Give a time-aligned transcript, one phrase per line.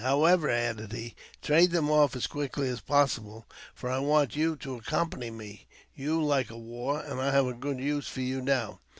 [0.01, 1.13] "However," added he,"
[1.43, 5.67] trade them off as quickly as possible, for I want you to accompany me.
[5.93, 8.79] You like war, and I have good use for you now."